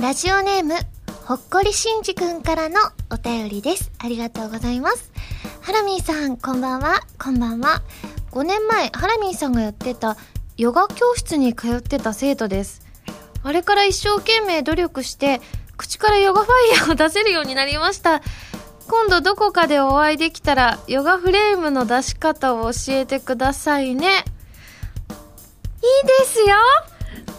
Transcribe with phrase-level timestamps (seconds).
[0.00, 0.74] ラジオネーム、
[1.26, 2.76] ほっこりしんじくんからの
[3.10, 3.90] お便りです。
[3.98, 5.10] ありがとうございます。
[5.60, 7.00] ハラミーさん、こんばんは。
[7.18, 7.82] こんばんは。
[8.30, 10.16] 5年前、ハラミーさんがやってた
[10.56, 12.82] ヨガ教室に通ってた生徒です。
[13.42, 15.40] あれから一生懸命努力して、
[15.76, 18.22] 口からヨガファイヤーを出せるようになりました。
[18.86, 24.06] 今度どこかでお会いできたら、ヨガフレームの出し方を教えてくださいね。
[24.06, 24.22] いい
[26.06, 26.54] ですよ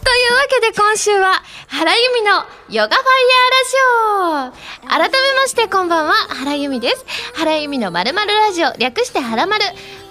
[0.10, 2.32] というわけで今週は、原由美の
[2.68, 7.06] ヨガファイヤーラジオ改めましてこんばんは、原由美です。
[7.36, 9.66] 原由美のまるまるラジオ、略して原まる。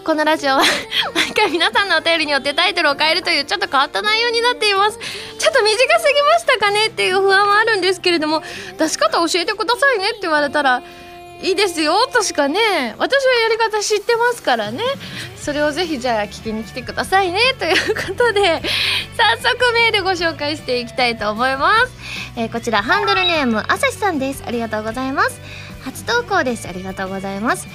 [0.05, 0.63] このラジオは、
[1.17, 5.01] 毎回皆さんのお便りによってタイトルを変えるというちょっと変わった内容になっています。
[5.01, 8.45] ちょっと短すぎましたかねっていう不安はあるんですけれども、
[8.79, 10.81] 出し方教えてくださいねって言われたら、
[11.41, 12.95] いいですよとしかね。
[12.99, 14.83] 私はやり方知ってますからね。
[15.37, 17.41] それをぜひじゃあ聞きに来てくださいね。
[17.59, 18.61] ということで
[19.17, 21.93] 早速メールご紹介していきたいと思います、
[22.37, 24.43] えーこちらハンドルネームあさしさんです。
[24.47, 25.41] ありがとうございます。
[25.85, 26.69] 初投稿です。
[26.69, 27.69] ありがとうございます。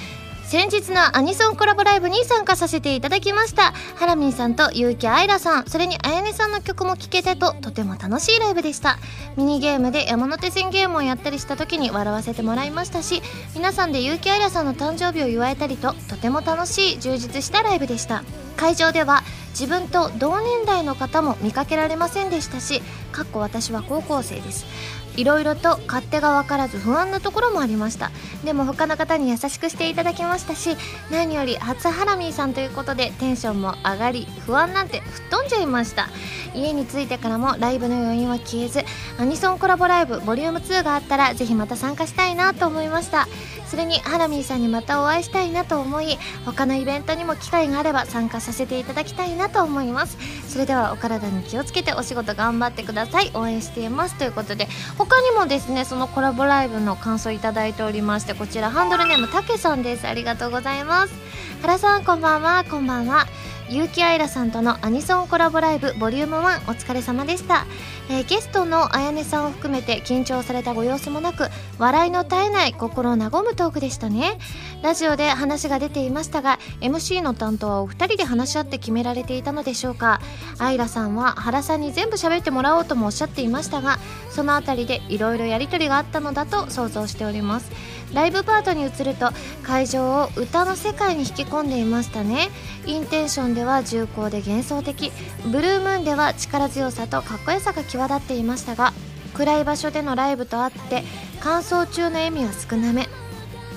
[0.53, 3.73] 先日のアニソンコラボライブに参加させていただきました。
[3.95, 5.65] ハラミンさんと結城愛らさん。
[5.65, 8.99] それにあやねさんの曲も聴けてととても楽しいライブでした。
[9.35, 13.23] ミニゲームで山手線ゲームをやったりした時に笑わせてもらいましたし
[13.55, 18.23] 皆さんで結城愛らさんの誕生日を祝えたりととても楽しい充実したライブでした。
[18.55, 19.23] 会場では
[19.59, 24.67] 自分と同年代の方も見かけられませんでしたしかっこ私は高校生です。
[25.15, 28.11] いろいろと勝手が分からず不安なところもありました。
[28.43, 30.75] でも他の方に優しくしていただきましたし
[31.11, 36.09] 何より初ハラミーさんということでテンションも上がり不安なんて吹っ飛んじゃいました。
[36.55, 38.83] 家に着いてからもライブの余韻は消えず
[39.17, 43.27] アニソンコラボライブボリューム2があったらぜひまた参加したいなと思いました。
[43.67, 50.17] それにハラミーさんにまたお会いしたいなと思い他のイベントにも機会があれば参加させていただきたいなと思います。
[50.47, 53.31] それではお体に気をつけてお仕事頑張ってください。
[53.33, 54.15] 応援しています。
[54.15, 54.67] ということで
[55.05, 60.07] 他にもですねそのコラボライブの感想いただいておりましてこちらハンドルネームたけさんです。
[60.07, 61.13] ありがとうございます。
[61.61, 62.63] 原さんこんばんは。
[62.63, 63.25] こんばんは。
[63.69, 67.65] 結城愛らさんとのアニソンコラボライブボリューム1お疲れ様でした、
[68.09, 71.47] えーゲストのあやねさんを含めて緊張されたご様子もなく
[71.79, 74.37] 笑いの絶えない心和むトークでしたね。
[74.81, 80.19] ラジオで話が出ていましたが MC の担当はお二人で話し合って決められていたのでしょうか。
[80.59, 83.99] あいらさんは原さんに全部喋ってもらおうともおっしゃっていましたが
[84.29, 87.71] そのあたりでいろいろやり取りがあったのだと想像しております。
[88.13, 89.31] ライブパートに移ると
[89.63, 92.49] 会場を歌の世界に引き込んでいましたね。
[92.85, 95.11] インテンションでは重厚で幻想的。
[95.47, 98.93] ブルームーンでは力強さとかっこよさが際立っていましたが
[99.33, 101.03] 暗い場所でのライブとあって
[101.39, 103.07] 乾燥中の笑みは少なめ。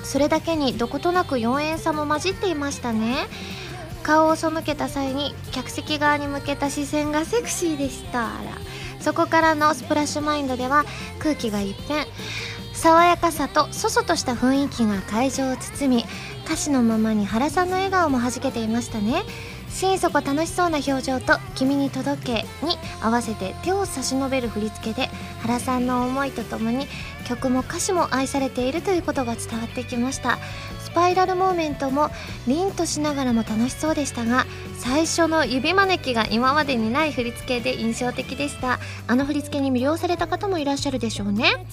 [0.03, 3.27] それだけにどことなく妖艶さも混じっていましたね。
[4.03, 8.29] 顔を背けた際に客席側に向けた視線がセクシーでした。
[9.01, 10.85] そこからのスプラッシュマインドでは
[11.19, 12.05] 空気が一変。
[12.73, 16.05] 爽やかさとそそとした雰囲気が会場を包み
[16.45, 19.23] 歌詞のままに原さんの笑顔もはじけていましたね。
[19.69, 25.09] 心底楽しそうな表情と「君に届け」に合わせて手を差し伸べる振り付けで
[25.41, 26.87] 原さんの思いとともに
[27.27, 30.39] 曲も歌詞も愛されているということが伝わってきました。
[30.83, 32.09] スパイラルモーメントも
[32.47, 34.47] 凛としながらも楽しそうでしたが
[34.79, 38.79] 最初の指招きが今までにない振り付けで印象的でした。
[39.05, 41.67] あの振り付けに魅了された方もいらっしゃるでしょうね。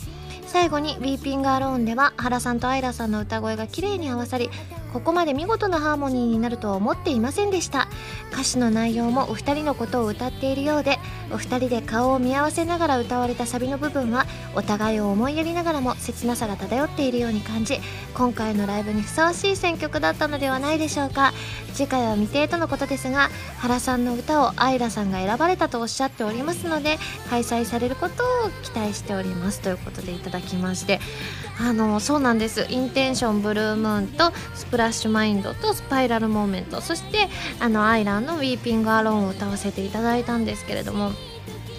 [0.46, 4.50] 最後に「Weeping Alone」では原さんとアイラさんの歌声が綺麗に合わさり
[4.94, 7.88] ここまで見事なハーモニーになるとは思っていませんでした。
[8.32, 11.00] 歌詞の内容もお二人のことを歌っているようで
[11.32, 17.80] お二人で顔を見合わせながら歌われたサビの部分はお互いを思いやりながらも切なさが漂っているように感じ
[18.14, 21.32] 今回のライブにふさわしい選曲だったのではないでしょうか。
[21.74, 26.98] 次回は未定とのことですが原さんの歌をアイラさんが選ばれたとおっしゃっておりますので
[27.30, 29.60] 開催されることを期待しております。
[29.60, 31.00] ということでいただきまして
[31.60, 32.66] あのそうなんです。
[32.70, 37.28] インテンションブルームーンとスプラッシュマインドとスパイラルモーメントそして
[37.60, 41.12] あのアイランの「ウィーピングアローンを歌わせていただいたんですけれども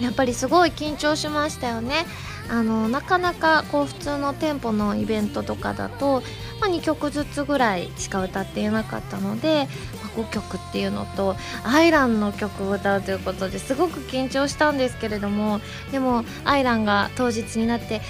[0.00, 2.06] やっぱりすごい緊張しましたよね。
[2.48, 6.22] あのなかなかこう普通の店舗のイベントとかだと、
[6.60, 9.66] まあ、2曲ずつぐらいしか歌っていなかったので、
[10.00, 15.60] まあ5曲っていうのとアイランの曲を歌うということですごく緊張したんですけれども
[15.90, 18.00] でもアイランが当日になって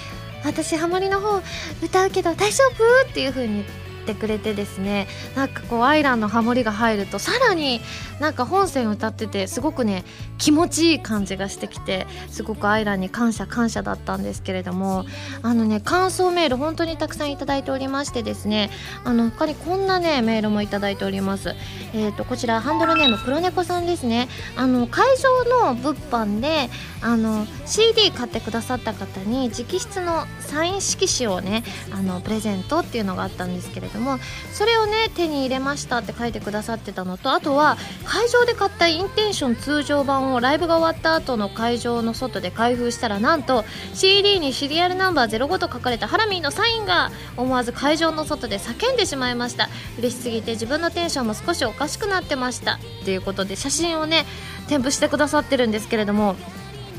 [0.45, 1.41] 私ハモリの方
[1.83, 3.09] 歌うけど大丈夫？
[3.09, 3.65] っていう風に
[4.13, 7.81] ってくれてですねなんかこうアイランのハモリが入るとさらに
[8.19, 10.05] なんか本線歌っててすごくね
[10.37, 15.05] 気持ちいい感じがしてきてすごくアイランに感謝感謝だったんですけれども
[15.41, 18.69] あのね感想メール本当にたくさんいただいておりましてですね
[19.03, 21.55] あの他にこんなねメールもいただいております。
[21.93, 24.29] えっ、ー、とこちらハンドルネーム黒猫さんですね。
[24.55, 26.69] あの会場の物販で
[27.01, 34.19] あの CD 買ってくださった方に直筆のサイン色紙をねあのプレゼントっていうのがあったんですけれども
[34.53, 49.69] それをね手に入れましたって書いてくださってたのとあとは会場で買ったインテンション通常版をライブが終わった後の会場の外で開封したらなんと CD にシリアルナンバー05と書かれたハラミーのサインが思わず会場の外で叫んでしまいました。
[49.97, 54.25] 嬉しすぎて自分のテンションも少しおかしくなってましたっていうことで写真をね
[54.67, 56.35] 添付してくださってるんですけれども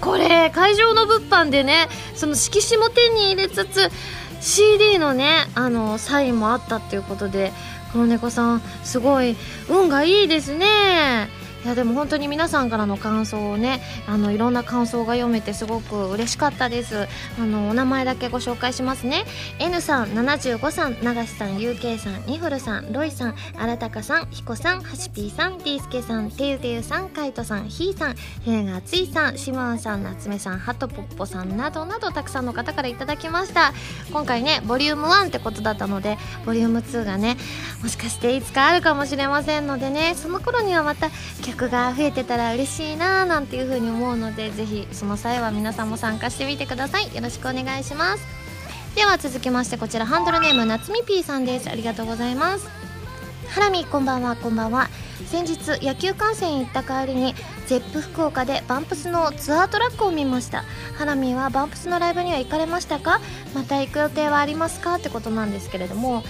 [0.00, 3.90] これ会場の物販でねその色紙も手に入れつつ
[4.40, 7.52] CD のねあのサインもあったっていうことで
[7.92, 9.36] この猫さんすごい
[9.68, 11.28] 運がいいですね。
[11.64, 17.08] いやでも本当に皆さんからの感想をねあのいろんな感想が読めてすごく嬉しかったです。
[17.38, 19.24] あのお名前だけご紹介しますね。
[19.58, 33.72] N さん75さん流しさん UK さんニフルさんロイさん新高さんヒコさんハシピーさんディースケさんてゆてゆさんカイトさんヒーさんヘがついさんシマンさん夏目さんハトポッポさんなどなどたくさんの方からいただきました。
[34.12, 37.36] 今回ねボリューム1ってことだったのでボリューム2がね
[37.82, 41.10] もしかしていつかあるかもしれませんのでねその頃にはまた
[41.48, 47.14] 曲が増えてたら嬉しいなーなんていう風に思うのでぜひその際は皆さんも参加してみてください。
[47.14, 48.24] よろしくお願いします。
[48.94, 51.70] では続きましてこちらハンドルネームなつみぴーさんです。
[51.70, 52.68] ありがとうございます。
[53.48, 54.88] ハラミこんばんはこんばんは。
[55.26, 57.34] 先日野球観戦行った帰りに
[57.66, 60.64] ゼップ福岡でバンプスのツアートラックを見ました。
[60.96, 63.20] ハラミはバンプスのライブには行かれましたか？
[63.54, 64.94] また行く予定はありますか？
[64.94, 66.22] ってことなんですけれども。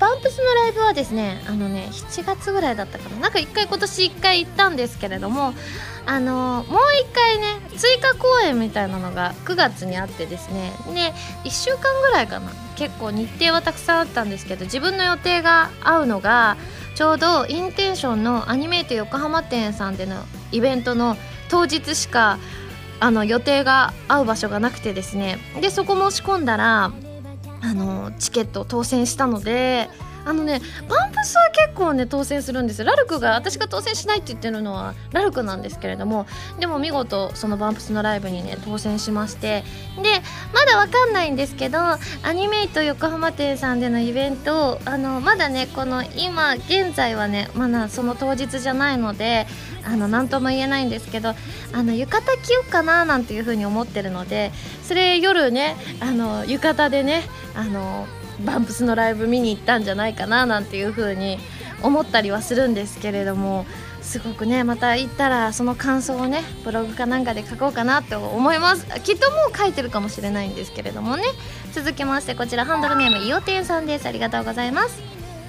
[0.00, 3.16] バンプスのライブはですねあのね7月ぐらいだったかな。
[3.20, 5.52] なんか1回今年1回行ったんですけれども
[6.06, 6.80] あのもう
[7.10, 7.44] 1回ね
[7.76, 10.72] 追加公演みたいなのが9月にあってですね。
[10.94, 11.12] で
[11.44, 12.50] 1週間ぐらいかな。
[12.76, 16.56] 結構日程はたくさんあったんですけど自分の予定が合うのが
[16.98, 20.16] ちょうどインテンションのアニメイト横浜店さんでの
[20.50, 21.16] イベントの
[21.48, 22.40] 当日しか
[22.98, 25.38] あの予定が合う場所がなくてですね。
[25.60, 26.90] でそこ申し込んだら
[27.60, 29.88] あのチケット当選したので
[30.28, 36.26] あのねパンプスは結構ね当選するんですラルクが私が当選しないって言ってるのはラルクなんですけれども
[36.60, 39.64] でも見事そのバンプスのライブにね当選しまして
[40.02, 40.20] で
[40.52, 41.98] まだわかんないんですけどア
[42.34, 49.46] ニメイト横浜店さんでのイベントあのまだねこの今現在はねまだその当日じゃないので
[49.84, 54.52] あの何とも言えないんですけどあの浴衣着ようかななんていうふうに思ってるので
[54.82, 57.22] それ夜ねあの浴衣でね
[57.54, 58.06] あの
[58.44, 61.38] バンプスのライブ見に行ったんじゃないかななんていう風に
[61.82, 63.66] 思ったりはするんですけれども
[64.02, 68.86] すごくねまた行ったらその感想をねブログかなんかで書こうかなと思います。
[69.02, 71.24] きっともう書いてるかもしれないんですけれどもね。
[71.72, 74.06] 続きましてこちらハンドルネームいおてんさんです。
[74.06, 75.02] ありがとうございます。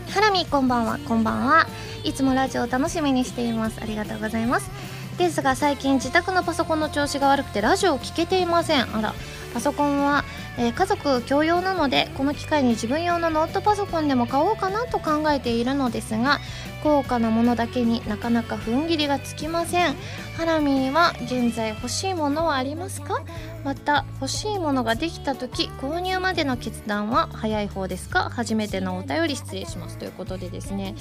[0.10, 1.00] ハラミこんばんは。
[1.08, 1.68] こんばんは。
[2.04, 3.80] いつもラジオを楽しみにしています。
[3.82, 4.70] ありがとうございます。
[5.18, 8.96] ですが最近自宅のパソコンの調子が悪くてラジオを聞けていません。
[8.96, 9.14] あら
[9.54, 10.24] パソコンは
[10.60, 16.40] えー、家族共用なのでこの機会に自分用のノートパソコンでも買おうかなと考えているのですが
[16.84, 19.96] 高価なものだけになかなか踏ん切りがつきません。
[20.38, 23.22] ハラミーは現在欲しいものはありますか？
[23.66, 28.30] また欲しいものができた時購入までの決断は早い方ですか？
[28.30, 30.96] 初めてのお便り失礼しますということでですね。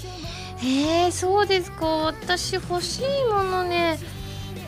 [0.64, 1.86] え、そうですか。
[1.86, 4.00] 私欲しいものね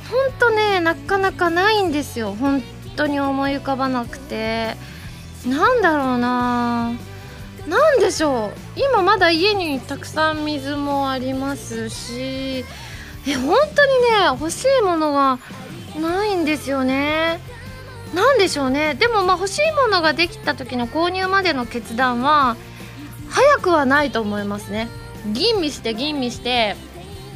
[0.09, 2.35] ほんとねなかなかないんですよ。
[2.35, 2.63] 本
[2.97, 4.77] 当に思い浮かばなくて
[5.47, 6.93] なんだろうな
[7.69, 8.81] 何でしょう。
[8.81, 12.65] 今まだ家にたくさん水もありますし
[13.27, 15.39] え本当にね欲しいものが
[16.01, 17.41] ないんですよね。
[18.15, 18.95] 何でしょうね。
[18.95, 22.57] でもまあ欲しいものができた時の購入までの決断は
[23.29, 24.89] 早くはないと思いますね。
[25.33, 26.77] 吟味して吟味して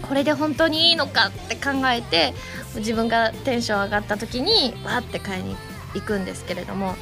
[0.02, 2.34] これで本当にいいのかって考えて
[2.78, 5.56] 自分がテンション上がった時にわって買いに
[5.94, 6.94] 行くんですけれども、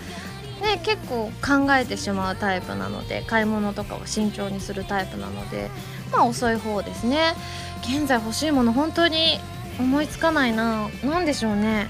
[0.61, 5.71] ね、結構考えてしまうタイプなので買い物とかを慎重にするタイプなので
[6.13, 7.35] まあ遅い方ですね。
[7.83, 9.41] 現在欲しいもの本当に
[9.79, 10.89] 思いつかないな。
[11.05, 11.89] 何でしょうね。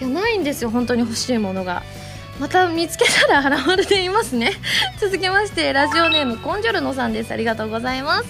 [0.00, 1.82] いやないんですよ本当に欲しいものが。
[2.40, 4.52] また見つけたら腹丸で言いますね。
[5.00, 7.32] 続きましてラジオネームコンジョルノさんです。
[7.32, 8.24] ありがとうございます。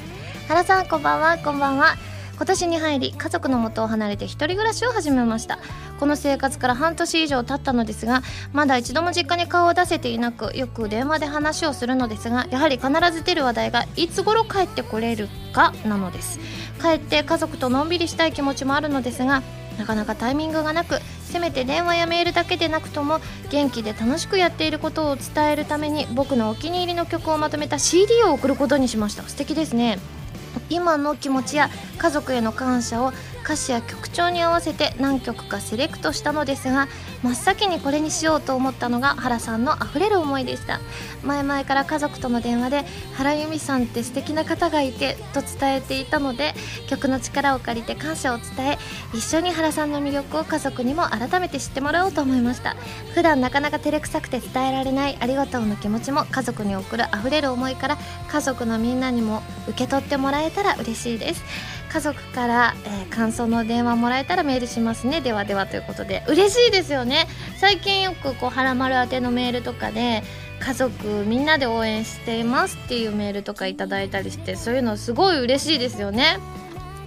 [0.48, 1.38] 原さんこんばんは。
[1.38, 1.96] こんばんは。
[2.36, 5.58] 今年に入り家族の元を離れて一人暮らしを始めました。
[6.00, 8.22] この生活から半年以上経ったのですが
[8.52, 16.40] まだ一度も実家に顔を出せていなくよく電話で話をするのですがやはり必ず出る話題がいつ頃帰ってこれるかなのです。
[16.82, 19.42] 帰って家族とのんびりしたい気持ちもあるのですが
[19.78, 29.22] なかなかタイミングがなくせめて電話やメールだけでなくとも元気で楽しくやっていることを伝えるために僕のお気に入りの曲をまとめた CD を送ることにしました。
[29.24, 29.98] 素敵ですね。
[30.70, 33.12] 今の気持ちや家族への感謝を
[33.44, 36.88] 歌詞や曲調に合わせて何曲かセレクトしたのですが
[37.22, 40.80] 真っ先にこれにしようと思ったのが原さんのあふれる思いでした。
[41.22, 42.84] 前々から家族との電話で
[43.14, 46.54] 原由美さんって素敵な方がいてと伝えていたので
[46.88, 48.78] 曲の力を借りて感謝を伝え
[49.14, 52.76] 一緒に原さんの魅力を家族にも改めて知ってもらおうと思いました。
[53.14, 57.98] 普段なかなか照れくさくて伝えられないありがとうの気持ちも家族に送るあふれる思いから
[58.30, 61.42] 家族のみんなにも受け取ってもらえたら嬉しいです。
[61.94, 65.20] 家族から、えー、感想の電話もらえたらメールしますね。
[65.20, 66.24] ではではということで。
[66.26, 67.28] 嬉しいですよね。
[67.58, 70.24] 最近よくこうはらまる宛てのメールとかで
[70.58, 76.38] 家族みんなで応援していますっていうメールとかいただいたりしてそういうのすごい嬉しいですよね。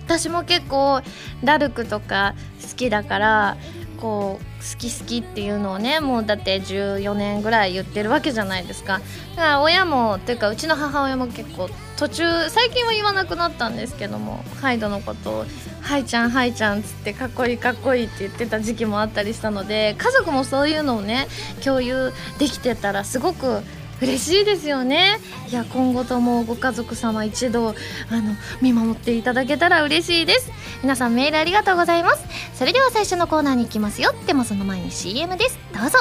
[0.06, 1.02] 私も結構
[1.44, 3.58] ダルクとか好きだから
[4.00, 9.00] こう好き好きっていうのをねもうだって14年ぐらい言ってるわけじゃないですか。
[9.36, 15.46] だから親もというかうちの母親も結構途中最近は言わなくなったんですけどもハイドのことを
[15.82, 21.28] 「ハイちゃんハイちゃん」っつってかっこいいかっこいいって言ってた時期もあったりしたので家族もそういうのをね
[21.64, 23.62] 共有できてたらすごく
[24.02, 25.20] 嬉しいですよね。
[25.50, 27.74] いや今後ともご家族様一度あ
[28.22, 30.52] の見守っていただけたら嬉しいです。
[30.84, 32.24] 皆さんメールありがとうございます。
[32.54, 34.14] それでは最初のコーナーに行きますよ。
[34.28, 35.58] でもその前に CM です。
[35.74, 36.00] どうぞ。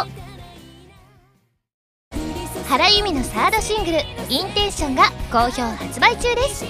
[2.68, 3.98] 原由実のサードシングル
[4.28, 6.64] 「インテンション」が好評発売中です。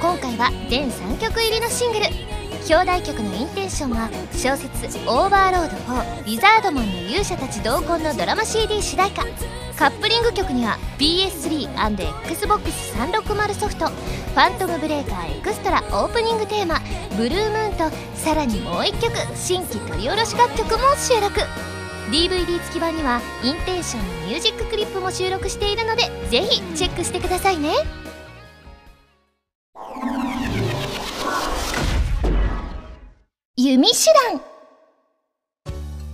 [0.00, 2.06] 今回は全3曲入りのシングル。
[2.68, 9.24] 表題曲の「インテンション」は小説「オーバーロード4リザードマンの勇者たち同梱」のドラマ CD 主題歌。
[9.78, 16.80] カップリング曲には PS3&XBOX360 ソフト「ファントムブレーカーエクストラ」オープニングテーマ
[17.16, 21.40] 「ブルームーン」とさらにもう1曲新規録り下ろし楽曲も収録。
[22.10, 27.72] DVD 付き版にはインテンションのミュージッククリップも収録しているのでぜひチェックしてくださいね。
[33.56, 34.51] 弓手段。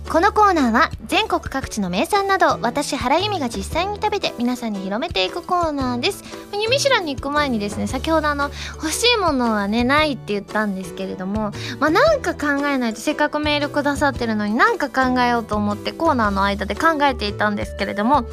[0.09, 6.23] このコーナーは全国各地の名産など私原由美が実際に食べて皆さんに広めていくコーナーです。
[6.51, 18.23] ユミシュランに行く前にですね先ほどあの欲しいものはねないって言ったんですけれどもまあなんか考えないとせっかくメールくださってるのになんか考えようと思ってコーナーの間で考えていたんですけれども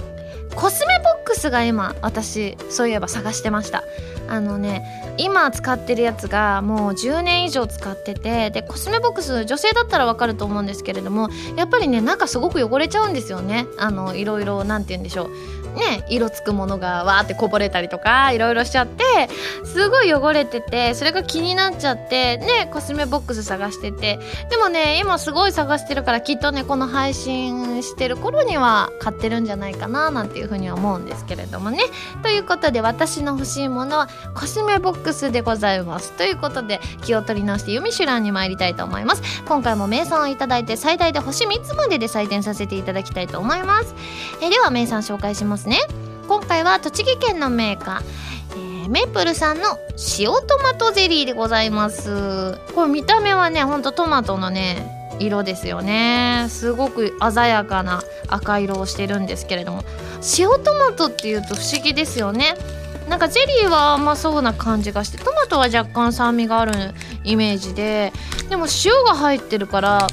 [0.54, 3.85] コスメボックスが今私そういえば探してました。
[4.28, 13.66] あのね今使ってるやつがもう10年以上使っててでコスメボックス女性だったらわかると思うんですけれどもやっぱりね中すごく汚れちゃうんですよね。
[13.78, 15.30] あのいろいろ何て言うんでしょう。
[15.76, 19.04] ね色つくものがわーってこぼれたりとかいろいろしちゃって
[19.64, 24.18] すごい汚れててそれが気になっちゃってねコスメボックス探してて。
[24.50, 31.78] でもね今すごい探してるからきっとねこの配信してる頃には買ってるんじゃないかななんていうふうには思うんですけれどもね。
[32.23, 36.12] ということで私の欲しいものはコスメボックスでございます。
[36.12, 39.23] ということで気を取り直してユミシュランに参りたいと思います。
[39.47, 43.95] 今回も名産をいただいて最大で星3つまでで採点させていただきたいと思います。
[44.40, 45.66] えでは名産紹介します。
[45.67, 45.81] ね。
[46.29, 48.03] 今回は栃木県のメーカー、
[48.85, 49.79] えー、メープルさんの
[50.19, 52.59] 塩トマトゼリーでございます。
[52.75, 56.47] これ見た目はねほんとトマトのね色ですよね。
[56.49, 59.85] すごく鮮やかな赤色をしてるんですけれども。
[60.39, 62.55] 塩トマトっていうと不思議ですよね。
[63.09, 66.73] なんかゼリーは甘そうな感じがしてトマトは若干酸味がある
[67.23, 68.13] イメージで
[68.49, 70.09] でも塩が入ってるから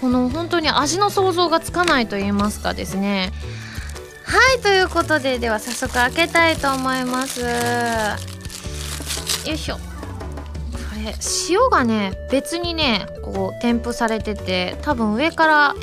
[0.00, 3.32] この本当に味の想像がつかないと言いますかですね。
[4.32, 7.42] はいということででは早速開けたいと思います。
[7.42, 7.46] よ
[9.52, 9.74] いしょ。
[9.74, 9.80] こ
[11.04, 11.14] れ
[11.50, 15.74] 塩がね別にねこう添付されてて多分上から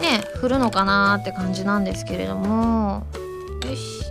[0.00, 3.06] ね振るのかなって感じなんですけれども。
[3.64, 4.04] よし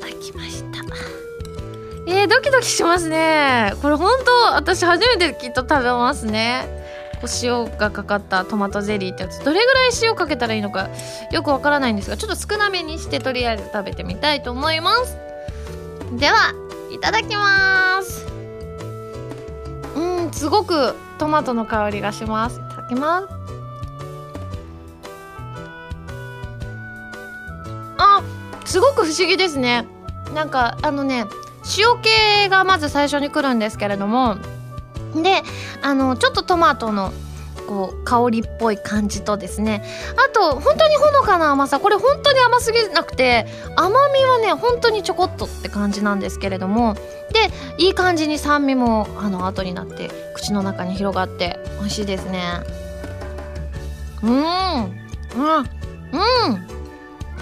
[0.00, 0.78] 開きました。
[2.08, 3.74] えー、ドキドキしますね。
[3.82, 6.85] これ本当私初めてきっと食べますね。
[7.20, 10.88] こう塩がかかったトマトゼリーってやつどれぐらい塩かけたらいいのか
[11.32, 15.16] よくわからないんですがちょっと少なめにしてとりあえず食べてみたいと思います。
[16.18, 16.54] では
[16.90, 18.26] いただきます。
[19.96, 22.58] うんすごくトマトの香りがします。
[22.58, 23.28] いただきます。
[27.98, 28.22] あ
[28.64, 29.86] すごく不思議ですね。
[30.34, 31.26] なんかあのね
[31.78, 34.36] 塩気がまず最初に来るんですけれども
[35.14, 35.42] で
[35.82, 37.12] あのちょっとトマトの
[37.66, 39.82] こう香りっぽい感じとですね。
[40.16, 41.80] あと本当にほのかな甘さ。
[41.80, 43.46] これ本当に甘すぎなくて
[43.76, 46.94] 甘みはね本当にちょこっとって感じなんですけれども。
[47.32, 52.60] でいい感じに酸味もあの後になって口の中に広がって美味しいですね。
[54.22, 54.32] うん。
[54.32, 54.90] うん。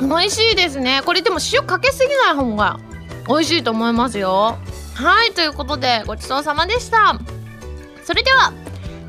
[0.01, 0.09] うん。
[0.09, 1.03] 美味しいですね。
[1.05, 2.81] これでも塩かけすぎない方が
[3.29, 4.59] 美味しいと思いますよ。
[4.95, 7.19] はいということでごちそうさまでした。
[8.05, 8.53] それでは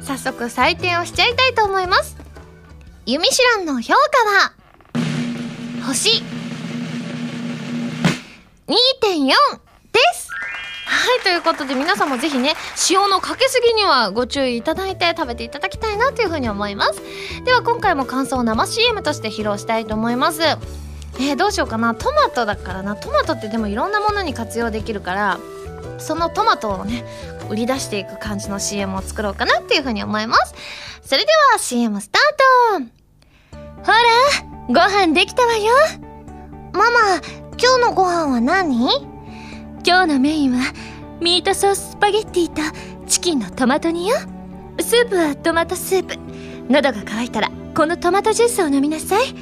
[0.01, 2.15] 早速採点をしちゃいたいと思います。
[3.05, 3.99] ユミシュランの評価
[4.29, 4.53] は
[5.85, 6.23] 星
[8.67, 9.27] 2.4
[9.91, 10.29] です。
[10.87, 12.53] はいということで皆さんもぜひね
[12.89, 17.01] 塩のかけすぎにはご注意いただいて食べていただきたいなというふうに思います。
[17.43, 20.41] では今回も感想を生 CM として披露したいと思います。
[21.19, 21.95] えー、どうしようかな。
[21.95, 22.95] トマトだからな。
[22.95, 25.39] トマトってでもいろんなものに活用できるから
[25.97, 27.03] そのトマトをね
[27.49, 30.53] 売り出していく感じの CM を作ろうかなっていうふうに思います。
[31.03, 33.61] それでは CM スタート。
[33.83, 33.97] ほら
[34.67, 35.73] ご飯できたわよ。
[36.73, 37.21] ママ
[37.57, 38.89] 今日のご飯は何？
[39.85, 40.73] 今日のメインは
[41.21, 42.61] ミートソーススパゲッティと
[43.07, 44.17] チキンのトマト煮よ。
[44.79, 46.17] スープはトマトスープ。
[46.69, 49.35] 喉が渇いたらこのトマトジュースを飲みなさい。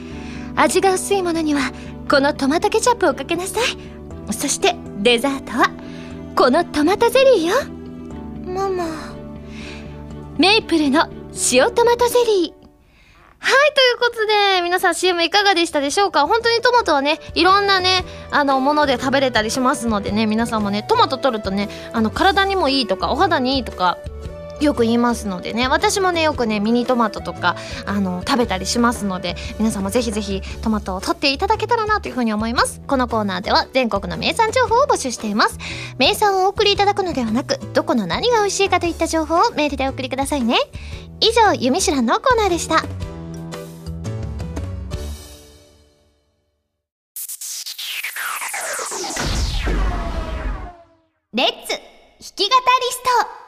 [0.56, 1.72] 味が薄いものには
[2.12, 4.34] このトマトケチャップをかけなさい。
[4.34, 5.72] そしてデザートは
[6.36, 7.56] このトマトゼリーよ。
[8.44, 8.86] ママ。
[10.40, 11.08] メイプルの
[11.52, 12.64] 塩トマトゼリー。
[13.38, 16.26] はい、ということで、皆さん CM いかがでしたでしょうか？
[16.26, 24.00] 本当にトマトはね、いろんなね、あの、もので食べれたりしますのでね、皆さんもね、トマト取るとね、あの、体にもいいとか、お肌にいいとか、
[24.66, 27.56] よく言いますのでね私もねよくねミニトマトとか
[27.86, 32.82] あの食べたりしますので皆さんもぜひぜひトマトを取っていただけたらなというふうに思います。
[32.88, 35.58] このコーナーでは全国の名産情報を募集しています。
[35.98, 40.58] 名産をお送りいただくのではなくどこの何が美味しいかといった情報をメールでお送りくださいね。
[41.20, 42.84] 以上「ゆみしらん」のコーナーでした。
[51.34, 51.80] レッツ弾
[52.36, 53.04] き語りス
[53.38, 53.43] ト。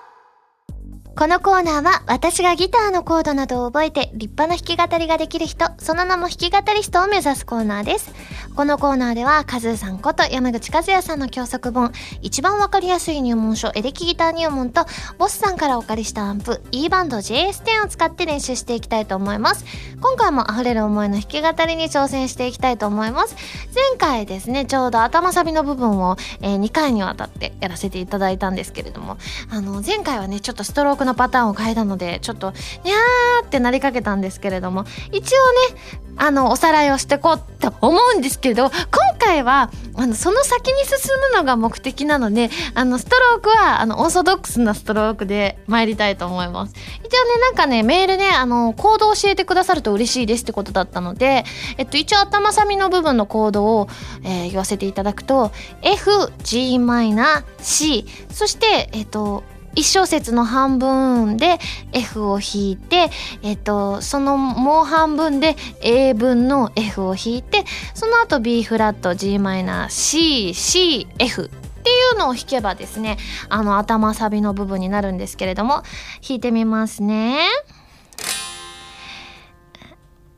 [1.18, 8.14] このコーナーは私がギターのコードなどを覚えて立派な弾き語りができる人、その名も弾き語り人を目指すコーナーです。
[8.54, 14.86] このコーナーでは、カズーさんこと山口和也さんの教則本、一番わかりやすい入門書、エレキギター入門と、
[15.18, 19.64] ボスさんからお借りしたアンプ、E バンド JS10 を使って練習していきたいと思います。
[20.02, 23.36] 今回も溢れる思いの弾き語りに挑戦していきたいと思います。
[23.74, 29.18] 前回ですね、ちょうど頭サビの部分を、え、2回にわたってやらせていただいたんですけれども、
[29.50, 32.52] あの、前回はね、ちょっとストロークのパターンを変えたのでちょっと
[32.84, 35.34] にゃーってなりかけたんですけれども一
[35.72, 38.74] 応ねあのおさらいをしてこうと思うんですけど今
[39.20, 40.98] 回はあのその先に進
[41.32, 46.74] むのが目的なのであのストロークはあのオーソドックスなストロークで参りたいと思います。
[47.04, 51.44] 一応ねなんかねメールねあのコードを教えてくださると嬉しいですってことだったので
[51.78, 53.88] えっと一応頭サビの部分のコードを、
[54.24, 59.44] えー、言わせていただくと fg マイナ c そしてえっと
[59.76, 61.60] 1小節の半分で
[61.92, 63.10] F を弾いて、
[63.44, 71.50] えっと、そのもう半分で A 分の F を弾いて、その後 B フラット、G マイナー、C、C、F っ
[71.84, 73.18] ていうのを弾けばですね、
[73.50, 75.84] あの頭サビの部分になるんですけれども、
[76.28, 77.40] 弾いてみますね。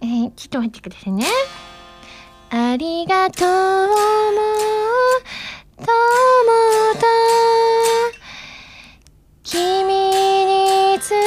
[0.02, 1.26] えー、ちょっと待ってくださいね。
[2.50, 3.94] ありがとうも、
[5.78, 5.88] とも
[7.00, 7.47] と。
[9.50, 11.18] 君に伝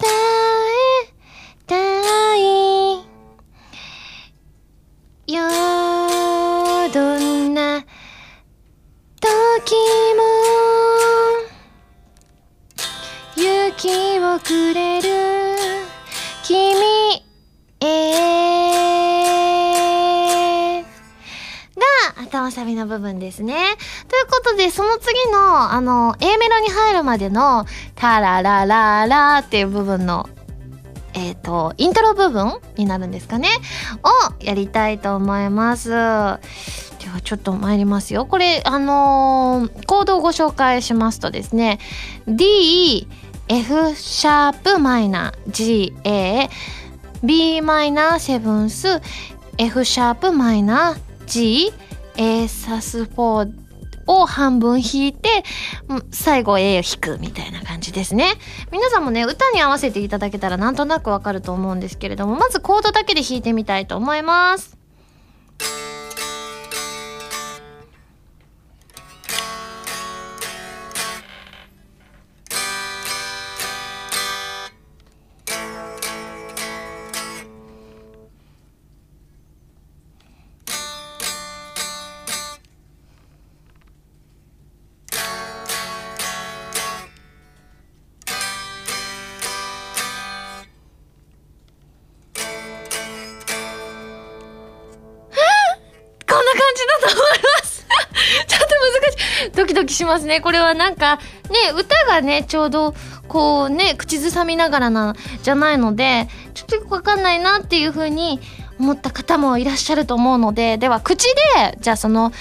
[0.00, 0.04] え
[1.64, 1.76] た
[2.36, 2.40] い
[5.32, 5.42] よ
[6.92, 7.84] どんな
[9.20, 9.76] 時
[10.16, 10.22] も
[13.36, 15.08] 勇気をくれる
[16.42, 17.22] 君
[17.78, 17.82] へ
[20.82, 20.82] が
[22.24, 23.76] 頭サビの部分ですね。
[24.52, 30.28] ということで、その次の、あの、A メロに入るまでの、タララララっていう部分の、
[31.14, 33.48] えっ、ー、と、イントロ部分になるんですかね
[34.02, 35.88] をやりたいと思います。
[35.90, 38.26] では、ちょっと参りますよ。
[38.26, 41.78] これ、あのー、コードをご紹介しますとですね、
[42.26, 43.06] D、
[43.48, 46.48] F シャープマイナー、G、A、
[47.22, 49.00] B マイナーセブンス、
[49.58, 51.72] F シャープマイナー、G、
[52.16, 53.61] A サス4
[54.06, 55.44] を半分弾いて、
[56.10, 58.32] 最後 A を弾くみたいな感じですね。
[58.70, 64.81] 皆さんもね、歌に合わせていただけたらなんとなくわかると思うんですけれども、まずコードだけで弾いてみたいと思います。
[99.92, 100.40] ドキドキしますね。
[100.40, 101.22] これはなんか、ね、
[101.76, 102.94] 歌がね、ちょうど、
[103.28, 108.40] こうね、口ずさみながらな、じゃないので、ちょっとよくわかんないなっていう風に
[108.78, 111.26] 思った方もいらっしゃると思うので、では口
[111.56, 112.32] で、じゃあその、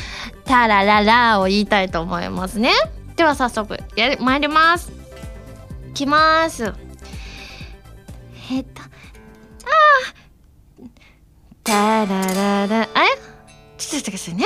[0.45, 2.71] タラララを言いたいと思いますね。
[3.15, 4.91] では早速、やり、参ります。
[5.89, 6.73] いきます。
[8.51, 8.89] えっと、ああ
[11.63, 13.09] タラララ、あれ？
[13.77, 14.45] ちょっと待ってくださいね。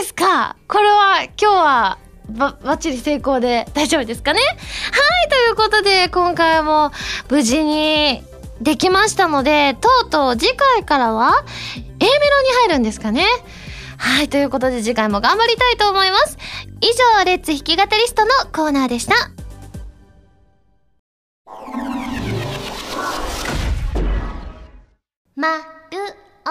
[0.00, 0.56] ですか？
[0.66, 4.40] これは今日はば、ばっちり成功で大丈夫ですかね？
[4.40, 4.46] は
[5.26, 6.90] い、ということで今回も
[7.28, 8.22] 無事に
[8.60, 11.44] できましたので、とうとう次回からは
[11.76, 13.24] A メロに入るんですかね？
[13.96, 16.36] はい、ということで次回も頑張りたいと思います。
[16.80, 19.14] 以上、レッツ弾き語りストのコーナーでした。
[25.36, 25.62] まる
[26.46, 26.50] お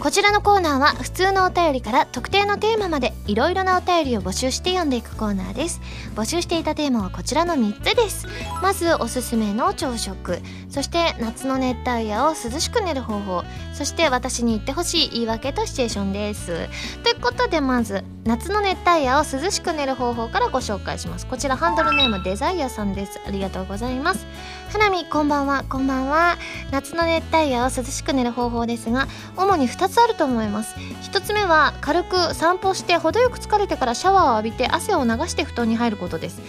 [0.00, 5.80] こちらのコーナーは普通のお便りから特定のテーマまでいろいろなお便りを募集して読んでいくコーナーです。
[6.16, 8.26] 募集していたテーマはこちらの3つです。
[8.62, 10.40] まずおすすめの朝食。
[10.68, 13.44] そして夏の熱帯夜を涼しく寝る方法。
[13.72, 16.68] そして私に言ってほしい言い訳とシチュエーションです。
[17.02, 21.26] ということでまず夏の熱帯夜を涼しく寝る方法からご紹介します。
[21.26, 23.20] こちらハンドルネームデザイアさんです。
[23.26, 24.26] ありがとうございます。
[24.70, 25.64] 花見こんばんは。
[25.68, 26.36] こんばんは。
[26.70, 30.74] 夏の熱帯夜を涼しく寝る方法ですが主に2つあると思います。
[31.10, 36.40] 1つ目は軽く散歩して程よく疲れてからシャワーを浴びて汗を流して布団に入ることです。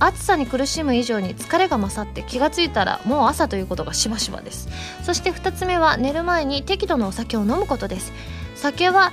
[0.00, 4.68] 暑さに苦しむ以上に疲れが勝って気がついたらもう朝ということがしばしばです。
[5.04, 8.12] そして2つ目は寝る前に適度なお酒を飲むことです。
[8.56, 9.12] 酒は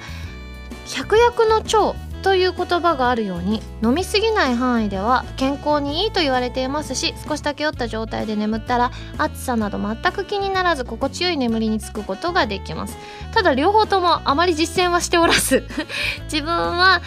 [0.88, 1.94] 百薬の長
[2.24, 12.98] という言葉があるように飲みすぎない範囲では健康にいいと言われていますし少しだけ酔った状態で眠ったら暑さなど全く気にならず心地よい眠りにつくことができます。
[13.34, 15.68] ただ両方ともあまり実践はしておらず
[16.32, 17.02] 自分は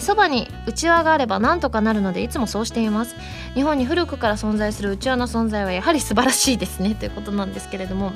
[0.00, 3.16] そば、にうちわがあればなんとかなるのでいつもそうしています。
[3.54, 8.12] 日本に古くから存在するうちわの存在はやはり素晴らしいですねということなんですけれども。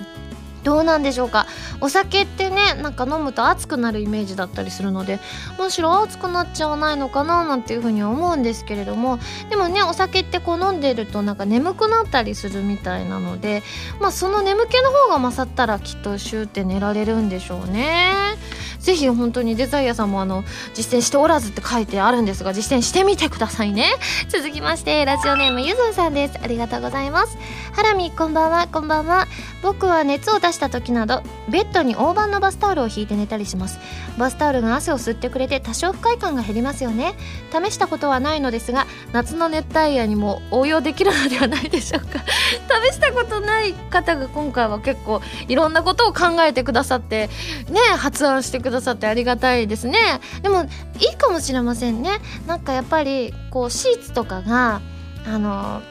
[0.66, 1.46] どうなんでしょうか？
[1.80, 5.20] お酒ってねなんか飲むと熱くなるイメージだったりするので
[5.60, 13.62] むしろ熱くなっちゃわないのかななんていうふうに思うんですけれどもでもねお酒ってこう飲んでるとなんか眠くなったりするみたいなので
[14.00, 18.34] まあその眠気の方が勝ったらきっとシューって寝られるんでしょうね。
[18.80, 23.88] ぜひ本当にデザイアさんもあの実践しておらずって書いてあるんですが実践してみてくださいね。
[24.28, 26.38] 続きましてラジオネームゆずんさんです。
[26.40, 27.36] ありがとうございます。
[27.72, 29.26] ハラミこんばんはこんばんは。
[29.60, 33.78] 僕は熱を出した時などベッドに大判のバスタオルを引いて寝たりします。
[34.18, 37.14] バスタオルが汗を吸ってくれて多少不快感が減りますよね。
[37.52, 42.24] 試したことはないのですが夏の熱帯夜にも応用できるのではないでしょうか。
[42.90, 47.28] 試したことない方が今回は結構いろんなことを考えてくださって
[47.70, 49.98] ね発案してくださってありがたいですね。
[50.42, 50.64] でも
[50.98, 52.18] いいかもしれませんね。
[52.46, 54.80] なんかやっぱりこうシーツとかが
[55.26, 55.82] あの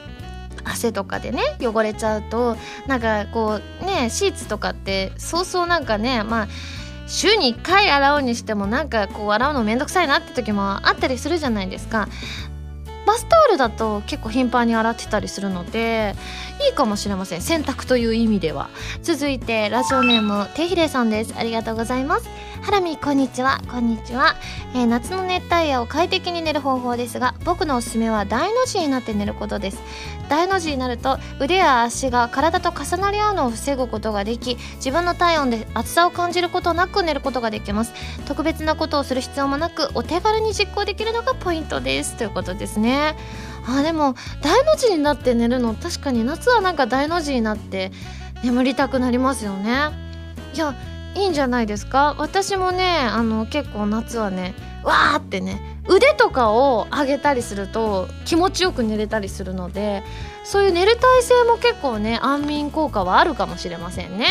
[0.66, 6.48] 汗とかでね汚れちゃうとなんかこうねシーツとかってそうそうなんかねまあ
[7.06, 12.08] 週に1回洗うにしてもなんかこう洗うのめんどくさいなって時もあったりするじゃないですか。
[13.06, 16.16] バスタオルだと結構頻繁に洗ってたりするので
[16.66, 17.40] いいかもしれません。
[17.40, 18.68] 洗濯という意味では。
[19.02, 21.32] 続いてラジオネームてひれさんです。
[21.36, 22.28] ありがとうございます。
[22.66, 23.60] ハラミこんにちは。
[23.70, 24.34] こんにちは、
[24.74, 29.78] えー、夏の熱帯夜を快適に寝る方法ですが僕のおすすめは大の字になって寝ることです。
[30.28, 37.92] 大の字になると腕や足が体と重なり合うのを防ぐことができ自分の体温で暑さを感じることなく寝ることができます。
[38.26, 42.16] 特別なことをする必要もなくお手軽に実行できるのがポイントです。
[42.16, 43.14] ということですね。
[43.68, 47.92] あでも大の字になって寝るの確かに夏はなんか大の字になって
[48.42, 49.70] 眠りたくなりますよね。
[50.52, 50.74] いや
[51.16, 52.14] いいんじゃないですか？
[52.18, 60.02] 私もねあの結構夏はねわーってね腕とかを上げたりすると気持ちよく寝れたりするので
[60.44, 64.26] そういう寝る体勢も結構ね安眠効果はあるかもしれませんね。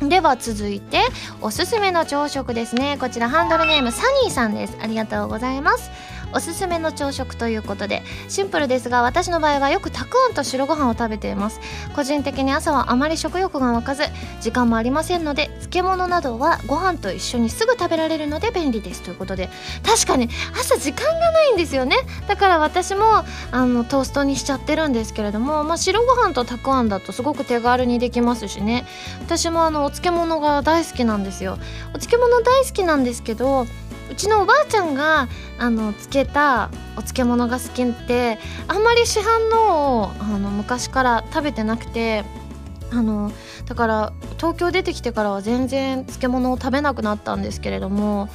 [0.00, 1.00] では続いて
[1.40, 2.98] おすすめの朝食ですね。
[2.98, 4.76] こちらハンドルネームサニーさんです。
[4.82, 5.90] ありがとうございます。
[6.34, 11.60] おすすめの朝食ということでシンプルですが私の場合はよくたくあんと白ご飯を食べています。
[11.94, 14.04] 個人的に朝はあまり食欲が湧かず
[14.40, 19.48] 時間もありませんので漬物などはご飯と一緒にすぐ食べられるので便利ですということで。
[19.84, 21.96] 確かに朝時間がないんですよね。
[22.26, 28.86] だから私もあのトーストにしちゃってるんですけれども、まあ、白ご飯とたくあんだとすごく手軽にできますしね。
[29.20, 31.58] 私もあのお漬物が大好きなんですよ。
[31.94, 33.66] お漬物大好きなんですけど
[34.14, 42.24] うちのおばあちゃんがあの漬けたお漬物が好きってあんまり市販のをあの昔から食べてなくて
[42.92, 43.32] あの
[43.66, 48.28] だから東京出てきてからは全然漬物を食べなくなったんですけれども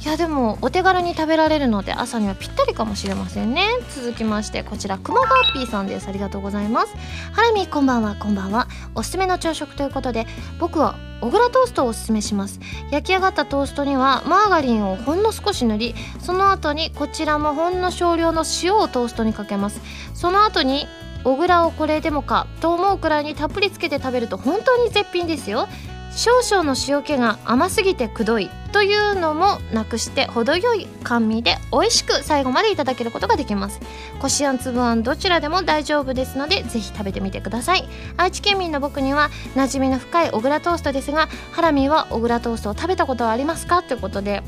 [0.00, 3.68] いやでもお手軽に食べられるので朝にはぴったりかもしれませんね。
[3.94, 6.08] 続きましてこちらくもがっぴーさんです。
[6.08, 6.94] ありがとうございます。
[7.32, 8.16] ハラミこんばんは。
[8.16, 8.66] こんばんは。
[8.94, 10.26] おすすめの朝食ということで
[10.58, 12.60] 僕は小倉トーストをおすすめします。
[12.90, 19.82] 焼き上がったトーストにはマーガリンをほんの少し塗りその後にこちらもほんの少量の塩をトーストにかけます。
[20.14, 20.86] その後に
[21.24, 25.68] 小倉をこれでもかと思うくらいにたっぷりつけて食べると本当に絶品ですよ。
[26.14, 33.80] 少々の塩気が甘すぎてくどいというのもなくして程よい甘味で美味しく最後までいただけることができます。
[34.20, 37.88] こしあんつぶあんどちらでも大丈夫ですのでぜひ食べてみてください。
[38.16, 43.82] 愛知県民の僕には馴染みの深い小倉トーストですがハラミは小倉トーストを食べたことはありますか？
[43.82, 44.42] ということで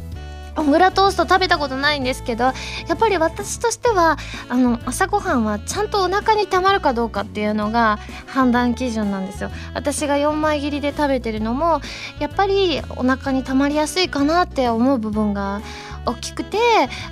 [0.54, 2.52] 小倉トースト食べたことないんですけどや
[2.92, 9.50] っぱり私としてはあの朝ごはんはちゃんとお腹にたまるかどうかっていうのが判断基準なんですよ。
[9.74, 11.80] 私が4枚切りで食べてるのも
[12.18, 15.62] やっぱりお腹にたまりやすいかなって思う部分が
[16.04, 16.58] 大きくて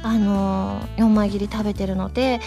[0.03, 2.40] あの4枚切り食べてるので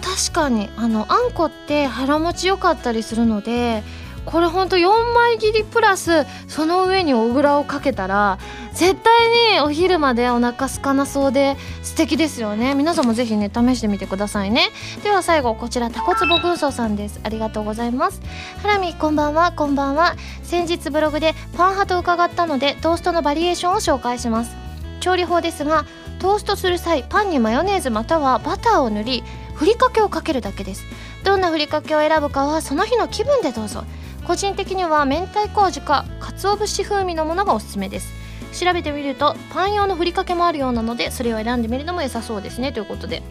[0.00, 3.82] 確かにあのあんこって腹持ちよかったりするので
[4.26, 8.38] これほんと4枚切りプラスその上に小倉をかけたら
[8.72, 12.74] 絶対にお昼までお腹空かなそうで素敵ですよね。
[12.74, 14.68] 皆さんもぜひね試してみてくださいね。
[15.02, 17.20] では最後こちらタコツボ軍曹さんです。
[17.24, 18.20] ありがとうございます。
[18.62, 19.52] ハラミこんばんは。
[19.52, 20.14] こんばんは。
[20.42, 24.54] 先日ブログでパン派と伺ったのでトーストのバリエーションを紹介します。
[25.00, 25.86] 調理法ですが
[26.20, 30.84] トーストする際パンにマヨネーズまたはバターを塗りふりかけをかけるだけです。
[31.24, 33.84] どんなふりかけを選ぶかはその日の気分でどうぞ。
[34.30, 38.12] 個人的には明太子味か鰹節風味のものがおすすめです。
[38.52, 42.70] 調べてみるとパン用のふりかけもあるようなのでそれを選んでみるのも良さそうですね。
[42.70, 43.24] ということで。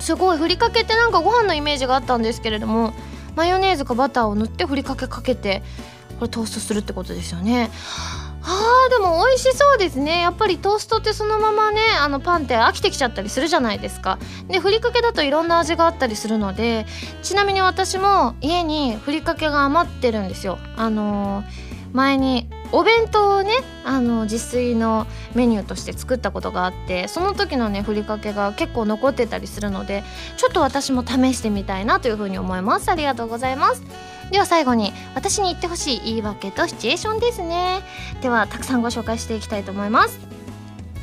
[0.00, 2.92] すごいふりかけってなんかご飯のイメージがあったんですけれども
[3.36, 5.62] マヨネーズかバターを塗ってふりかけかけて
[6.18, 7.70] これトーストするってことですよね。
[8.44, 10.20] あーでも美味しそうですね。
[10.20, 14.18] やっぱりトーストってそのままねあのパンって飽きてきちゃったりするじゃないですか。
[14.48, 16.86] でふりかけだといろんな味があったりするので
[17.22, 20.58] ちなみに私も家にふりかけが余ってるんですよ。
[20.76, 21.44] あのー、
[21.92, 23.52] 前にお弁当をね
[23.84, 30.02] あの自炊のメニューとして作ったことがあってその時のねふりかけが結構残ってたりするので
[30.36, 32.88] ちょっと私も試してみたいなというふうに思います。
[32.90, 33.82] ありがとうございます。
[34.32, 37.82] では最後に私に言ってほしい言い訳とシチュエーションですね。
[38.22, 40.18] ではたくさんご紹介していきたいと思います。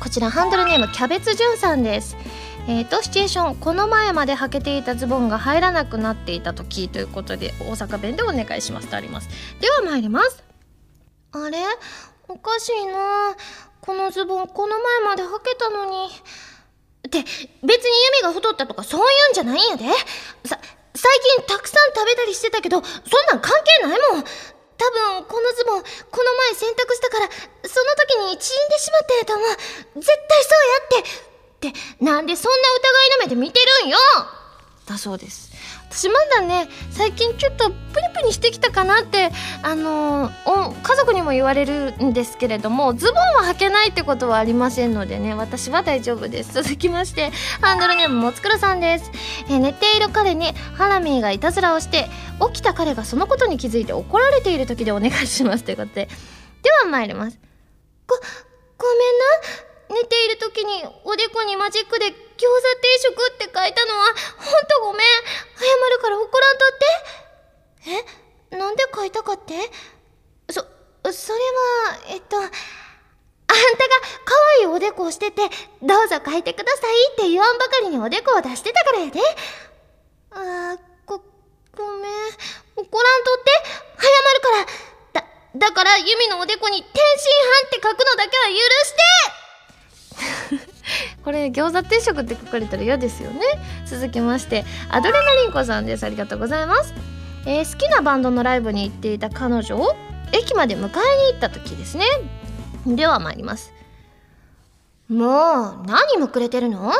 [0.00, 2.16] こちらハンドルネームキャベツじゅんさんです。
[2.66, 9.28] えーと、シチュエーションこの前まで履けていたズボンが入らなくなっていた時ということで大阪弁でお願いしますとあります。
[9.60, 10.42] では参ります。
[11.30, 11.58] あれ？
[12.26, 13.36] おかしいな。
[13.80, 16.08] このズボンこの前まで履けたのに。
[17.06, 17.22] って
[17.62, 17.90] 別に
[18.22, 19.84] 弓が太ったとかそういうんじゃないんやで。
[20.44, 20.58] さ
[21.00, 22.92] 最近たくさん食べたりしてたけど、そん
[23.32, 24.24] なん関係ないもん。
[24.76, 27.28] 多分、このズボン、この前洗濯したから、
[27.68, 29.48] その時に縮んでしまったやと思う。
[29.48, 30.50] 絶対そ
[30.92, 31.08] うやって。
[31.70, 33.98] って、なんでそんな疑いの目で見てるんよ
[34.86, 35.49] だそうです。
[35.90, 37.76] 私まだね最近ちょっとプニ
[38.14, 39.30] プニしてきたかなって
[39.62, 46.54] あのー、家族にも言われるんですけれどもズボンは履けないってことはありませんのでね私は大丈夫です。
[46.54, 49.10] 続きましてハンドルネームもつくろさんです、
[49.48, 52.08] えー、寝ている彼にハラミーがいたずらをして
[52.52, 56.08] 起きた彼がそのことに気づいて怒られている時でお願いしますということで。
[56.62, 57.38] では参ります。
[58.06, 59.70] ごごめんな。
[59.90, 64.06] 寝ている時におでこにマジックで餃子定食って書いたのは、
[64.38, 65.06] ほんとごめん。
[65.58, 68.00] 謝るから怒らんとって。
[68.52, 68.56] え？
[68.56, 69.52] なんで書いたかって？
[70.48, 70.64] そ、
[71.12, 72.56] それは、えっと、あんたが
[74.24, 75.42] 可愛いおでこをしてて、
[75.82, 79.20] どうぞ書いてくださいって言わんばかりにおでこを出してたからやで。
[80.32, 81.24] あ、ご、ご
[81.98, 82.12] めん。
[82.76, 83.50] 怒らんとって
[84.00, 85.20] 謝るから。
[85.20, 85.26] だ、
[85.68, 86.94] だからユミのおでこに天津
[87.62, 88.54] 飯って書くのだけは許
[90.56, 90.79] して
[91.24, 93.40] これ餃子定食って書かれたら嫌ですよね。
[93.86, 96.04] 続きましてアドレナリンコさんです。
[96.04, 96.94] ありがとうございます、
[97.46, 99.96] えー、好きなバンドのライブに行っていた彼女を
[100.32, 100.88] 駅まで迎えに
[101.32, 102.04] 行った時ですね。
[102.86, 103.72] では参ります。
[105.08, 106.92] もう何むくれてるの？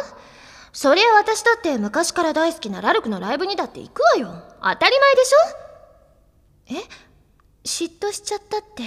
[0.72, 4.34] そりゃ私だって昔から大好きなラルクのライブにだって行くわよ。
[4.62, 5.36] 当たり前でしょ？
[6.70, 6.74] え？
[7.64, 8.82] 嫉妬しちゃったって？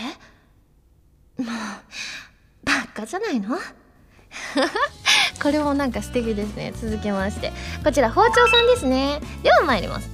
[1.42, 3.58] もう、バカじゃないの？
[5.41, 6.74] これもなんか素敵ですね。
[6.80, 7.52] 続きまして。
[7.84, 9.22] こちら、包丁さんですね。
[9.43, 10.10] では参ります。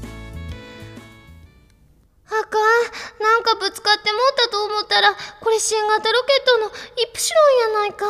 [2.28, 3.24] あかん。
[3.24, 8.06] なんかぶつかってもうたと思ったら、これ新型ロケットのイプシロンやないか。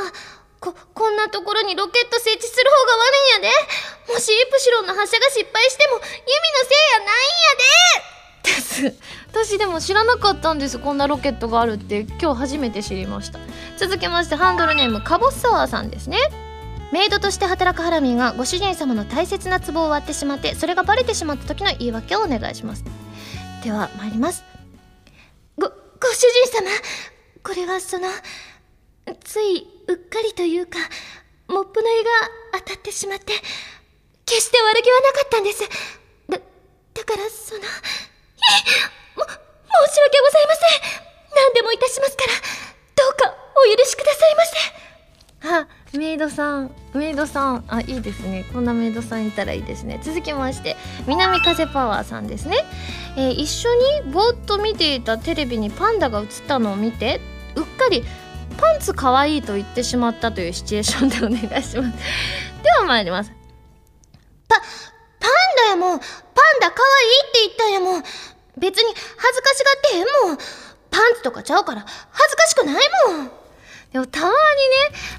[0.59, 3.51] こ、こんなところにロケット設置する方が悪いんや
[4.07, 4.13] で。
[4.13, 6.13] もしイプシロンの発射が失敗しても、ユミの
[6.63, 8.95] せいやないんやでです。
[9.31, 10.79] 私でも知らなかったんです。
[10.79, 12.01] こんなロケットがあるって。
[12.21, 13.39] 今日初めて知りました。
[13.77, 16.17] 続きましてハンドルネームカボッサワーさんですね。
[16.91, 22.83] メイドとして働くハラミーがご主人様の大切な壺を割ってしまってそれがバレてしまった時の言い訳をお願いします。
[23.63, 24.43] では参ります。
[25.57, 25.73] ごご
[26.13, 26.69] 主人様
[27.43, 28.07] これはその
[29.23, 30.79] ついうっかりというか
[31.47, 32.09] モップの絵が
[32.53, 33.33] 当たってしまって
[34.25, 35.63] 決して悪気はなかったんです。
[36.29, 37.61] だだからその
[39.15, 41.09] も、申し訳ございません。
[41.35, 44.79] 何でもいたしますから、どうかお許しくださいませ。
[45.41, 48.45] あ、メイドさん、メイドさん、あ、いいですね。
[48.53, 49.99] こんなメイドさんいたらいいですね。
[50.03, 50.75] 続きまして、
[51.07, 52.57] 南風パワーさんですね。
[53.15, 53.69] えー、一緒
[54.03, 57.21] にぼーっと見ていたテレビにパンダが映ったのを見て、
[57.55, 58.03] うっかり
[58.57, 61.93] パンツ可愛いと言ってしまったというシチュエーションでお願いします。
[62.61, 63.31] では参ります。
[64.47, 66.09] パ、パンダやもん、パン
[66.59, 68.03] ダ可愛いって言ったんやもん。
[68.59, 70.37] 別に恥ずかしがってへんもん。
[70.91, 72.75] パンツとかちゃうから恥ずかしくない
[73.07, 73.31] もん。
[73.91, 74.35] でもたまにね、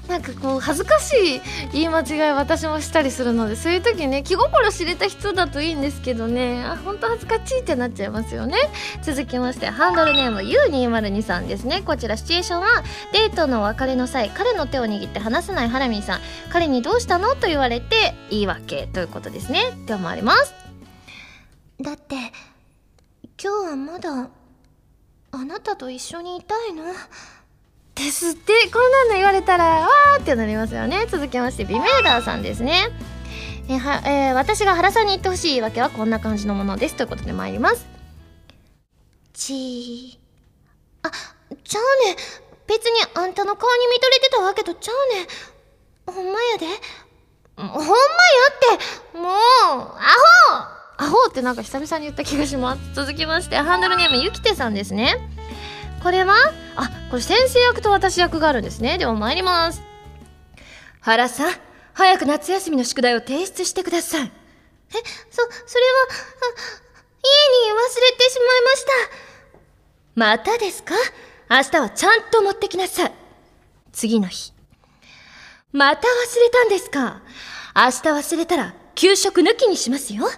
[0.07, 1.41] なんかこう恥ずかしい
[1.73, 8.55] 言い間違い私もしたりするので、そういう時ね、気心知れた人だといいんですけどね、あ、ほんと恥ずかしいってなっちゃいますよね。
[9.03, 11.81] 続きまして、ハンドルネーム U202 さんですね。
[11.81, 12.69] こちらシチュエーションは、
[13.11, 16.21] デートの別れの際、彼の手を握って離さないハラミーさん。
[16.49, 17.35] 彼にどうしたの？
[17.35, 19.73] と言われて、言い訳ということですね。
[19.85, 20.53] では参ります。
[21.81, 22.15] だって、
[23.43, 24.29] 今日はまだ
[25.31, 26.83] あなたと一緒にいたいの？
[27.95, 28.53] ですって。
[28.71, 31.07] こんなの言われたらわーってなりますよね。
[31.07, 32.89] 続きましてビメーダーさんですね。
[33.67, 36.95] えは、えー、私が原さんに言ってほしいわけはこんな感じのものです。
[36.95, 37.87] ということで参ります。
[39.33, 40.19] ちー。
[41.01, 41.11] あ
[41.63, 42.17] ちゃうね。
[42.67, 45.27] 別にあんたの顔に見とれてたわけとちゃうね。
[46.05, 46.67] ほんまやで。
[47.57, 47.89] ほんまやっ
[49.13, 49.17] て。
[49.17, 49.33] もうア
[50.75, 50.80] ホ！
[51.01, 52.93] アホってなんか久々に言った気がします。
[52.93, 55.17] 続きまして、ハンドルネームゆきてさんですね。
[56.03, 56.35] これは、
[56.75, 58.99] あ、これ先生役と私役があるんですね。
[58.99, 59.81] では参ります。
[60.99, 61.53] 原さん、
[61.93, 64.25] 早く夏休みの宿題を提出してください。
[64.25, 64.29] え、
[64.91, 65.07] そ、それは、
[67.23, 67.77] 家に忘
[68.11, 68.91] れてしまいました。
[70.13, 70.93] またですか？
[71.49, 73.11] 明日はちゃんと持ってきなさい。
[73.91, 74.53] 次の日。
[75.71, 77.21] また忘れたんですか？
[77.75, 80.29] 明日忘れたら給食抜きにしますよ。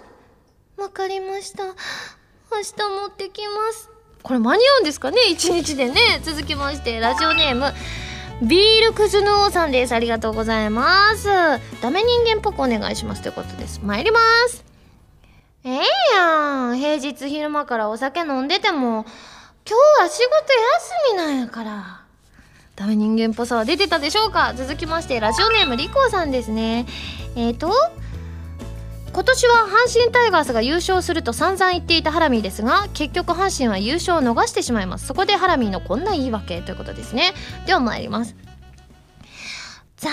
[0.76, 1.64] わかりました。
[1.64, 3.90] 明日持ってきます。
[4.22, 5.18] これ間に合うんですかね？
[5.30, 6.20] 一日でね。
[6.24, 7.72] 続きまして、ラジオネーム、
[8.42, 9.92] ビールクズヌーさんです。
[9.92, 11.28] ありがとうございます。
[11.80, 13.80] ダメ人間っぽくお願いしますということです。
[13.82, 14.64] 参ります。
[15.64, 15.82] ええ
[16.14, 16.78] やん。
[16.78, 19.06] 平日昼間からお酒飲んでても、
[19.66, 20.32] 今日は仕事
[21.08, 22.00] 休みなんやから。
[22.76, 24.52] ダメ人間っぽさは出てたでしょうか？
[24.56, 26.86] 続きまして、ラジオネームリコさんですね。
[27.36, 27.72] えっ、ー、と、
[29.14, 37.32] 今年は阪神タイガースが優勝すると散々言っていたハラミーですが結局阪神は優勝を逃してしまいますそこでハラミーのこんな言い訳ということですね
[37.64, 38.34] では参ります
[39.98, 40.12] 残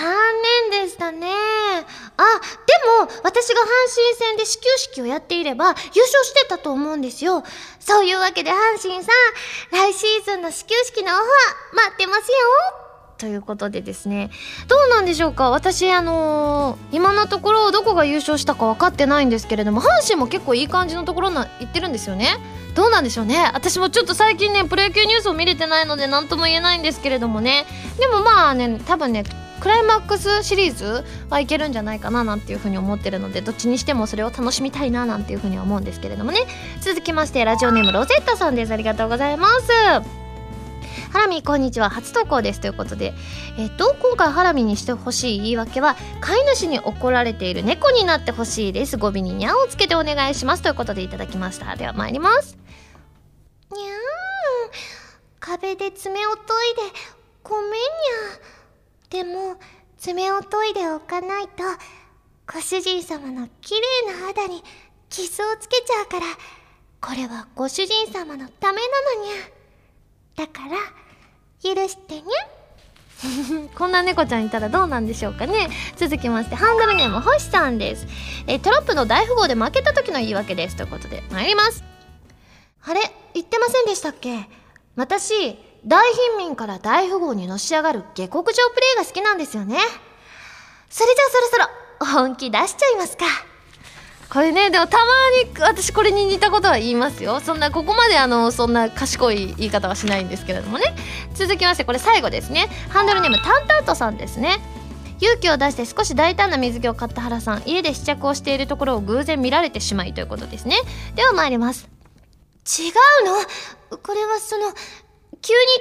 [0.70, 1.28] 念でしたね。
[1.28, 7.44] あ、でも、私が阪神戦で始球式をやっていれば、優勝してたと思うんですよ。
[7.78, 12.81] そういうわけで阪神さん、来シーズンの始球式のオファー、待ってますよ。
[13.22, 14.30] ということでですね
[14.66, 15.50] どうなんでしょうか？
[15.50, 22.36] 私あのー、今のところどこが優勝したか分かってないんですけれども阪神も結構いい感じのところな言ってるんですよね？
[22.74, 23.48] どうなんでしょうね？
[23.54, 27.64] 私もちょっと最近ねプロ野球ニュースを見れてないので何とも言えないんですけれどもね。
[28.00, 29.22] でもまあね多分ね
[29.60, 36.40] クライマックスシリーズはいけるんじゃないかななんていうふうに思ってるのでどっちにしてもそれを楽しみたいななんていうふうに思うんですけれどもね。
[36.80, 38.72] 続きましてラジオネームロゼッタさんです。
[38.72, 40.31] ありがとうございます。
[41.12, 41.90] ハラミこんにちは。
[41.90, 42.60] 初投稿です。
[42.60, 43.14] ということで
[43.58, 48.96] えっと今回ハラミにしてほしい言い訳は飼い主に怒られている猫になってほしいです。
[48.96, 50.62] 語尾ににゃんをつけてお願いします。
[50.62, 51.76] ということでいただきました。
[51.76, 52.56] では参ります。
[53.72, 53.92] にゃーん
[55.40, 56.98] 壁で爪を研いで
[57.42, 57.78] ごめんにゃ。
[59.10, 59.56] でも
[59.98, 61.62] 爪を研いでおかないと
[62.52, 63.74] ご主人様の綺
[64.06, 64.62] 麗な肌に
[65.08, 66.26] 傷をつけちゃうから
[67.00, 69.61] これはご主人様のためなのにゃ。
[70.36, 70.76] だから
[71.62, 72.62] 許してにゃ。
[73.78, 75.68] こんな猫ちゃんいたらどうなんでしょうかね。
[75.96, 78.06] 続きましてハンドルネーム星さんです。
[78.46, 81.84] えトラップの大富豪で負けた時の言い訳ですということで参ります。
[82.84, 83.00] あれ
[83.34, 84.48] 言ってませんでしたっけ。
[84.96, 85.56] 私
[85.86, 89.78] 大貧民から大富豪にのし上がる下克上プレイが好きなんですよね。
[90.90, 91.66] それじゃあそろ
[92.00, 93.24] そろ本気出しちゃいますか。
[94.32, 95.04] これねでもたま
[95.44, 97.40] に私これに似たことは言いますよ。
[97.40, 100.94] そんなここまであのそんな賢い言い方はしないんですけれどもね。
[101.34, 102.70] 続きましてこれ最後ですね。
[102.88, 104.58] ハンドルネームタンタートさんですね。
[105.20, 107.62] 勇気を出して少し大胆な水着を買った原さん。
[107.66, 110.78] 家で試着をしているところを偶然見られてしまいということですね。
[111.14, 111.86] では参ります。
[112.64, 112.94] 違う
[113.90, 113.98] の？
[113.98, 114.78] これはその、急に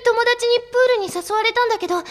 [0.05, 2.03] 友達にプールに誘われたんだけど、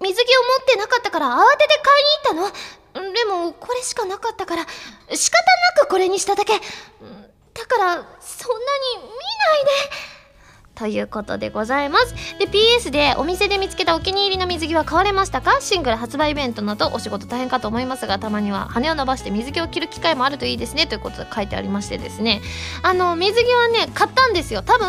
[0.00, 1.80] 水着を持ってなかったから慌てて
[2.26, 2.83] 買いに行ったの。
[2.94, 4.66] でも、これしかなかったから、
[5.14, 5.38] 仕方
[5.78, 6.52] なくこれにしただけ。
[6.52, 6.60] だ
[7.66, 10.13] から、そんなに見ないで。
[10.74, 12.14] ということでございます。
[12.38, 15.60] で PS でお店で見つけたお気に入りの水着は買われましたか？
[15.60, 20.86] シングル発売イベントなどお仕事大変かと思いますがたまには羽を伸ばして水着を着る機会もあるといいですね。
[20.86, 22.42] ということで書いてありましてですね。
[22.82, 24.62] あの水着はね買ったんですよ。
[24.62, 24.88] 多分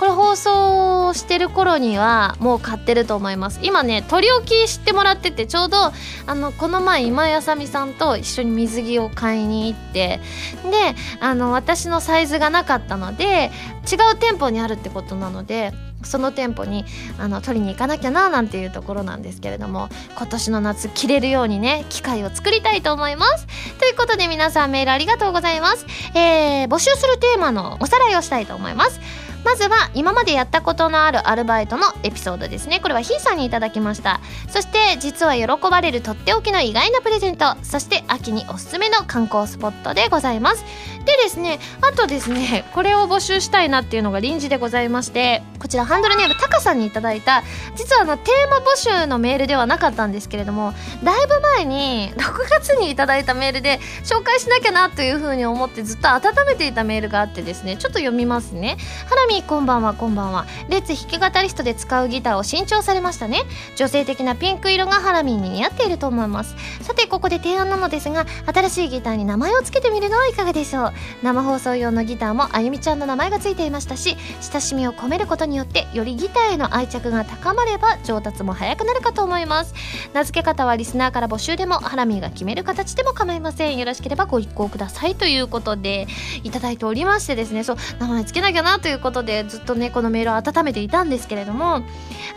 [0.00, 3.60] これ放送してる頃にはもう買ってると思います。
[3.62, 5.92] 今ね取り置きしてもらっててちょうど
[6.26, 10.20] あのこの前今井あさみさんと一緒に水着を買いに行って
[10.64, 13.50] であの私のサイズがなかったので
[13.90, 15.72] 違う店舗にあるってことなので
[16.04, 16.84] その店舗に
[17.18, 23.46] あの取りに行かなきゃななんていうところなんですけれども今年の夏着れるようにね機会を作りたいと思います。
[23.78, 29.00] ということで皆さんメールありがとうございます、えー、募集するテーマのおさらいをしたいと思います。
[29.44, 32.80] まずは今までやったことのあるアルバイトのエピソードですね。
[32.80, 34.20] これはひーさんにいただきました。
[34.48, 37.56] そして実は喜ばれるとっておきの意外なプレゼント。
[37.62, 40.64] そして秋におすすめの観光スポットでございます。
[41.04, 47.42] でですねあとですねこれを募集したいなっていうのが臨時でございましてこちらハンドルネームタカさんにいただいた
[47.76, 50.72] 実はあのテーマ募集のメールではなかったんですけれども
[51.02, 58.76] だいぶ前に6月にいただいたメールで紹介しなきゃなというふうに思ってずっと温めていたメールがあってですねちょっと読みますね。
[59.08, 60.44] ハラミこんばんはこんばんは。
[60.68, 63.44] レッツ弾き語りストで使うギターを新調されましたね。
[63.76, 66.54] 女性的なピンク色がハラミーに似合っていると思います。
[66.82, 70.92] さてここで提案なのですが新しいギターに名前を付けてみるのはいかがでしょう。
[71.22, 74.16] 生放送用のギターもあゆみちゃんの名前が付いていましたし
[74.52, 79.74] 親しみを込めることによってよりギターへの愛着が高まれば上達も早くなるかと思います。
[80.12, 83.78] 名付け方はリスナーから募集でもハラミーが決める形でも構いません。
[83.78, 86.06] よろしければご一行くださいということで
[86.42, 87.64] いただいておりましてですね。
[87.64, 91.82] そう名前付けなきゃなということでずっとねこのメールを温めていたんですけれども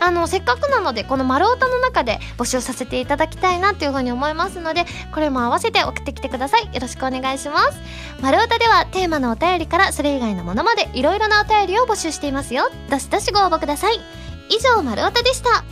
[0.00, 6.64] あのせっかくなのでこの丸太の中で募集させていただきたいなというふうに思いますのでこれも合わせて送ってきてください。
[6.74, 7.78] よろしくお願いします。
[8.20, 12.70] 丸太ではテーマのお便りからそれ以外のものまでいろいろなお便りを募集していますよ。
[12.90, 14.00] どしどしご応募ください。
[14.48, 15.64] 以上丸太でした。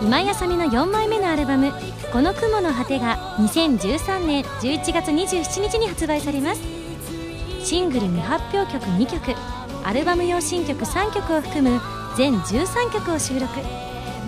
[0.00, 1.72] 今井あさみの4枚目のアルバム
[2.12, 6.77] 「この雲の果て」が2013年11月27日に発売されます。
[7.62, 9.34] シングル未発表曲2曲。
[9.84, 11.80] アルバム用新曲3曲を含む
[12.16, 13.48] 全13曲を収録。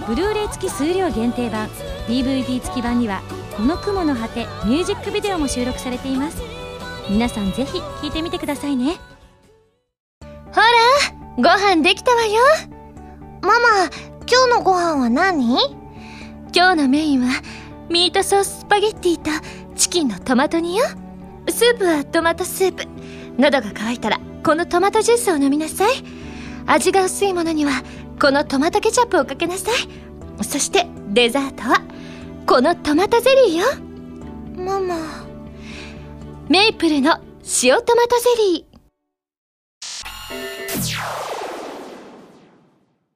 [0.06, 1.68] ブルーレイ付き数量限定版。
[2.08, 3.22] DVD 付き版には
[3.56, 6.38] 「この雲の果て」ミュージックビデオも収録されています。
[7.08, 8.98] 皆さんぜひ聴いてみてくださいね。
[10.52, 10.66] ほら
[11.36, 12.42] ご飯できたわよ。
[13.42, 13.90] ママ
[14.26, 15.56] 今日のご飯は何？
[16.54, 17.28] 今日のメインは
[17.88, 19.30] ミートソーススパゲッティと
[19.76, 20.84] チキンのトマト煮よ。
[21.48, 22.84] スープはトマトスープ
[23.40, 25.92] 喉が渇いたらこのトマトジュースを飲みなさい。
[26.66, 27.72] 味が薄いものには
[28.20, 30.44] このトマトケチャップをかけなさい。
[30.44, 31.82] そしてデザートは
[32.46, 33.66] このトマトゼリーよ。
[34.56, 34.96] ママ。
[36.48, 37.18] メイプルの
[37.62, 38.70] 塩トマトゼリー。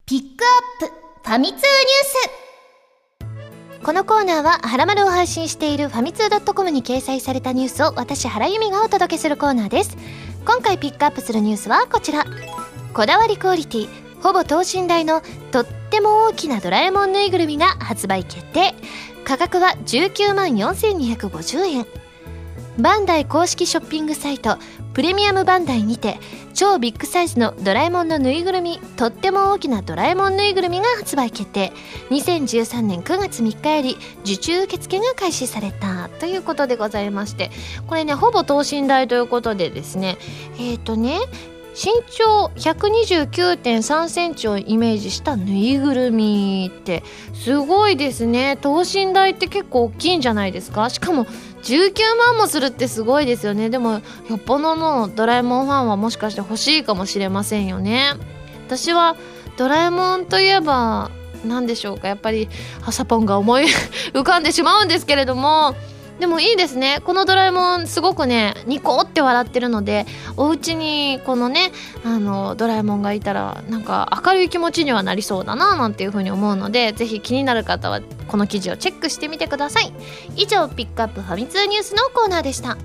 [0.06, 0.44] ピック
[0.82, 0.94] アップ
[1.28, 2.43] ファミ通ニュース
[3.84, 9.98] このコーナーは、はらまるを配信しているファミツー .com に掲載されたニュースを私、原由美がお届けするコーナーです。
[10.46, 12.24] 今回ピックアップするニュースはこちら。
[12.94, 13.88] こだわりクオリティ、
[14.22, 15.20] ほぼ等身大の
[15.50, 18.74] とっても大きなドラえもんぬいぐるみが発売決定。
[19.22, 21.86] 価格は19万4250円。
[22.78, 24.56] バンダイ公式ショッピングサイト
[24.94, 26.18] プレミアムバンダイにて
[26.54, 31.72] 超ビッグサイズのドラえもんのぬいぐるみとっても大きなドラえもんぬいぐるみが発売決定。
[32.10, 37.50] 2013年9月3日より受注受付が開始されたということでございまして。
[37.88, 40.16] これねほぼ等身大ということでですね。
[40.60, 41.18] えっ、ー、とね
[41.74, 48.56] 身長129.3センチをイメージしたぬいぐるみってすごいですね。
[48.60, 50.88] 等身大って結構大きいんじゃないですか？
[50.88, 51.26] しかも
[51.64, 53.70] 19万もするってすごいですよね。
[53.70, 54.00] でもよ
[54.36, 58.12] っぽどのドラえもんファンはもしかして欲しいかもしれませんよね。
[58.66, 59.16] 私は
[59.56, 61.10] ドラえもんといえば
[61.44, 62.08] 何でしょうか。
[62.08, 62.48] やっぱり
[62.82, 63.64] ハサポンが思い
[64.12, 65.74] 浮かんでしまうんですけれども。
[66.20, 67.00] でもいいですね。
[67.04, 70.06] このドラえもんすごくねニコって笑ってるので
[70.36, 71.72] お家にこのね
[72.04, 79.92] あのドラえもんがいたらなんか明るい気持ちにはなりそうだななんていうふうに思うのでぜひ気になる方はこの記事をチェックしてみてください。
[80.36, 82.78] 以上ピックアップファミ通ニュースのコーナーでした。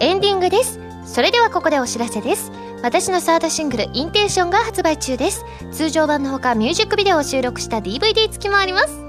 [0.00, 0.80] エンディングです。
[1.04, 2.50] それではここでお知らせです。
[2.82, 5.44] 私のサードシングル「インテンション」が発売中です。
[5.72, 9.05] 通常版のほかミュージックビデオを収録した DVD 付きもあります。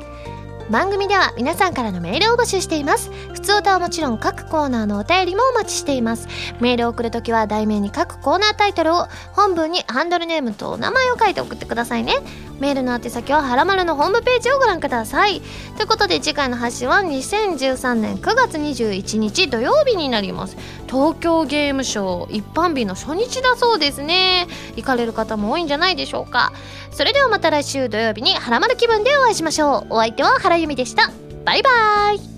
[0.69, 3.09] 番組では皆さんからのメールを募集しています。
[3.31, 6.27] 普通歌はもちろん各コーナーのお便りもお待ちしています。
[6.59, 12.17] メールを送るときは題名に各コーナータイトルを本文にハンドルネームとお名前を書いて送ってくださいね。
[12.59, 15.41] メールの宛先ははらまるのホームページをご覧ください。
[15.77, 20.57] ということで次回の発信は2013年9月21日土曜日になります。
[20.87, 24.47] 東京ゲームショウ一般日の初日だそうですね。
[24.75, 26.51] 行かれる方も多いんじゃないでしょうか。
[26.91, 29.95] それではまた来週土曜日にハラマル気分でお会いしましょう。
[29.95, 31.11] お相手は原由美でした。
[31.45, 32.36] バイバーイ。